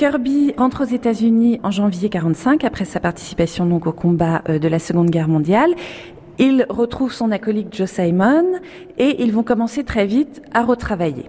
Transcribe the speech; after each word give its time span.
Kirby 0.00 0.54
rentre 0.56 0.84
aux 0.84 0.88
États-Unis 0.88 1.60
en 1.62 1.70
janvier 1.70 2.08
45 2.08 2.64
après 2.64 2.86
sa 2.86 3.00
participation 3.00 3.66
donc 3.66 3.86
au 3.86 3.92
combat 3.92 4.42
de 4.48 4.66
la 4.66 4.78
Seconde 4.78 5.10
Guerre 5.10 5.28
mondiale. 5.28 5.74
Il 6.38 6.64
retrouve 6.70 7.12
son 7.12 7.30
acolyte 7.30 7.76
Joe 7.76 7.86
Simon 7.86 8.46
et 8.96 9.22
ils 9.22 9.30
vont 9.30 9.42
commencer 9.42 9.84
très 9.84 10.06
vite 10.06 10.40
à 10.54 10.62
retravailler. 10.62 11.26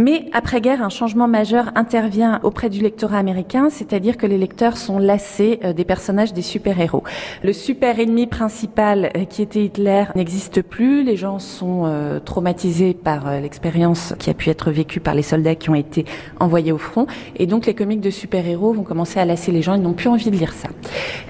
Mais 0.00 0.26
après-guerre, 0.32 0.80
un 0.80 0.90
changement 0.90 1.26
majeur 1.26 1.72
intervient 1.74 2.38
auprès 2.44 2.70
du 2.70 2.80
lectorat 2.80 3.18
américain, 3.18 3.68
c'est-à-dire 3.68 4.16
que 4.16 4.26
les 4.26 4.38
lecteurs 4.38 4.76
sont 4.76 5.00
lassés 5.00 5.58
euh, 5.64 5.72
des 5.72 5.84
personnages 5.84 6.32
des 6.32 6.42
super-héros. 6.42 7.02
Le 7.42 7.52
super-ennemi 7.52 8.28
principal 8.28 9.10
euh, 9.16 9.24
qui 9.24 9.42
était 9.42 9.64
Hitler 9.64 10.04
n'existe 10.14 10.62
plus, 10.62 11.02
les 11.02 11.16
gens 11.16 11.40
sont 11.40 11.82
euh, 11.86 12.20
traumatisés 12.20 12.94
par 12.94 13.40
l'expérience 13.40 14.14
qui 14.20 14.30
a 14.30 14.34
pu 14.34 14.50
être 14.50 14.70
vécue 14.70 15.00
par 15.00 15.16
les 15.16 15.22
soldats 15.22 15.56
qui 15.56 15.68
ont 15.68 15.74
été 15.74 16.04
envoyés 16.38 16.70
au 16.70 16.78
front, 16.78 17.08
et 17.34 17.46
donc 17.46 17.66
les 17.66 17.74
comics 17.74 18.00
de 18.00 18.10
super-héros 18.10 18.72
vont 18.72 18.84
commencer 18.84 19.18
à 19.18 19.24
lasser 19.24 19.50
les 19.50 19.62
gens, 19.62 19.74
ils 19.74 19.82
n'ont 19.82 19.94
plus 19.94 20.08
envie 20.08 20.30
de 20.30 20.36
lire 20.36 20.52
ça. 20.52 20.68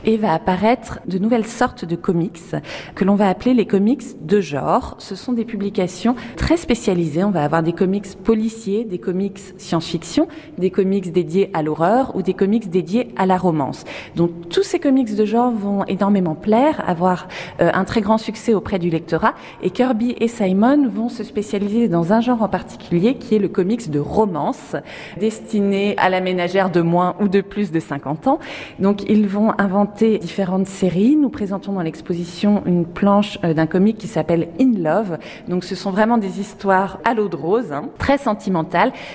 Et 0.05 0.19
va 0.19 0.35
apparaître 0.35 1.01
de 1.09 1.17
nouvelles 1.17 1.47
sortes 1.47 1.87
de 1.87 1.97
comics 1.97 2.39
que 2.95 3.05
l'on 3.07 3.15
va 3.15 3.31
appeler 3.31 3.55
les 3.55 3.65
comics 3.65 4.05
de 4.27 4.43
genre. 4.43 4.97
Ce 4.99 5.15
sont 5.15 5.33
des 5.33 5.47
publications 5.47 6.17
très 6.37 6.59
spécialisées, 6.59 7.25
on 7.25 7.31
va 7.31 7.45
avoir 7.45 7.63
des 7.63 7.73
comics 7.73 8.15
policiers 8.23 8.58
des 8.67 8.99
comics 8.99 9.39
science-fiction, 9.57 10.27
des 10.59 10.71
comics 10.71 11.13
dédiés 11.13 11.51
à 11.55 11.63
l'horreur 11.63 12.15
ou 12.17 12.23
des 12.23 12.35
comics 12.35 12.69
dédiés 12.69 13.09
à 13.17 13.25
la 13.25 13.37
romance. 13.37 13.85
Donc 14.17 14.49
tous 14.49 14.63
ces 14.63 14.81
comics 14.81 15.15
de 15.15 15.25
genre 15.25 15.53
vont 15.53 15.85
énormément 15.85 16.35
plaire, 16.35 16.83
avoir 16.89 17.29
euh, 17.61 17.71
un 17.73 17.85
très 17.85 18.01
grand 18.01 18.19
succès 18.19 18.55
auprès 18.55 18.79
du 18.79 18.91
lectorat 18.91 19.35
et 19.63 19.71
Kirby 19.71 20.17
et 20.19 20.29
Simon 20.29 20.89
vont 20.89 21.09
se 21.09 21.23
spécialiser 21.23 21.89
dans 21.89 22.13
un 22.13 22.21
genre 22.21 22.43
en 22.43 22.49
particulier 22.49 23.15
qui 23.15 23.37
est 23.37 23.39
le 23.39 23.49
comics 23.49 23.91
de 23.91 24.01
romance 24.01 24.75
destiné 25.19 25.97
à 25.99 26.11
la 26.11 26.21
ménagère 26.21 26.71
de 26.71 26.81
moins 26.81 27.15
ou 27.21 27.29
de 27.29 27.41
plus 27.41 27.71
de 27.71 27.81
50 27.81 28.27
ans. 28.27 28.39
Donc 28.81 29.09
ils 29.09 29.29
vont 29.29 29.53
inventer 29.59 30.19
différentes 30.19 30.67
séries. 30.67 31.17
Nous 31.17 31.31
présentons 31.31 31.73
dans 31.73 31.83
l'exposition 31.83 32.63
une 32.67 32.85
planche 32.85 33.39
euh, 33.45 33.55
d'un 33.55 33.67
comic 33.67 33.99
qui 33.99 34.09
s'appelle 34.09 34.49
In 34.61 34.73
Love. 34.77 35.19
Donc 35.47 35.65
ce 35.65 35.75
sont 35.75 35.91
vraiment 35.91 36.19
des 36.19 36.41
histoires 36.41 36.99
à 37.05 37.15
l'eau 37.15 37.29
de 37.29 37.37
rose, 37.37 37.73
hein, 37.73 37.89
très 37.99 38.19
sentimentales 38.19 38.48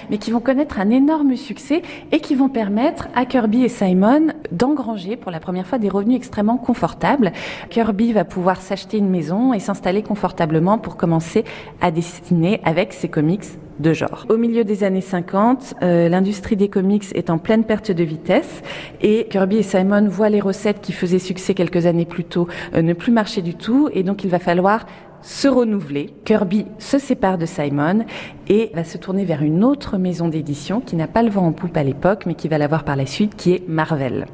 mais 0.10 0.18
qui 0.18 0.32
vont 0.32 0.40
connaître 0.40 0.80
un 0.80 0.90
énorme 0.90 1.36
succès 1.36 1.82
et 2.12 2.20
qui 2.20 2.36
vont 2.36 2.50
permettre 2.50 3.08
à 3.16 3.26
Kirby 3.26 3.64
et 3.64 3.70
Simon 3.70 4.28
d'engranger 4.52 5.16
pour 5.16 5.32
la 5.32 5.40
première 5.40 5.68
fois 5.68 5.78
des 5.78 5.90
revenus 5.90 6.18
extrêmement 6.18 6.58
confortables. 6.58 7.32
Kirby 7.70 8.14
va 8.14 8.26
pouvoir 8.26 8.62
s'acheter 8.62 8.98
une 8.98 9.10
maison 9.10 9.54
et 9.54 9.60
s'installer 9.60 10.04
confortablement 10.04 10.78
pour 10.78 10.98
commencer 10.98 11.44
à 11.82 11.92
dessiner 11.92 12.62
avec 12.64 12.94
ses 12.94 13.10
comics 13.10 13.46
de 13.80 13.94
genre. 13.94 14.26
Au 14.30 14.38
milieu 14.38 14.64
des 14.64 14.84
années 14.84 15.02
50, 15.02 15.76
euh, 15.82 16.10
l'industrie 16.10 16.56
des 16.56 16.70
comics 16.70 17.06
est 17.16 17.30
en 17.30 17.38
pleine 17.38 17.64
perte 17.64 17.92
de 17.92 18.04
vitesse 18.04 18.62
et 19.02 19.28
Kirby 19.30 19.58
et 19.58 19.64
Simon 19.64 20.08
voient 20.08 20.30
les 20.30 20.40
recettes 20.40 20.82
qui 20.82 20.92
faisaient 20.92 21.20
succès 21.20 21.54
quelques 21.54 21.86
années 21.86 22.06
plus 22.06 22.24
tôt 22.24 22.48
euh, 22.76 22.82
ne 22.82 22.94
plus 22.94 23.12
marcher 23.12 23.42
du 23.42 23.56
tout 23.56 23.90
et 23.94 24.04
donc 24.04 24.24
il 24.24 24.30
va 24.30 24.40
falloir 24.40 24.86
se 25.24 25.48
renouveler. 25.48 26.14
Kirby 26.26 26.66
se 26.78 27.00
sépare 27.00 27.38
de 27.38 27.46
Simon 27.46 28.06
et 28.48 28.72
va 28.74 28.84
se 28.84 28.98
tourner 28.98 29.26
vers 29.26 29.42
une 29.42 29.64
autre 29.64 29.98
maison 29.98 30.28
d'édition 30.28 30.82
qui 30.82 30.96
n'a 30.96 31.08
pas 31.08 31.24
le 31.24 31.30
vent 31.30 31.48
en 31.48 31.52
poupe 31.54 31.76
à 31.76 31.84
l'époque, 31.84 32.26
mais 32.26 32.36
qui 32.36 32.48
va 32.48 32.58
l'avoir 32.58 32.84
par 32.84 32.96
la 32.96 33.06
suite, 33.06 33.36
qui 33.36 33.54
est 33.54 33.68
Marvel. 33.68 34.28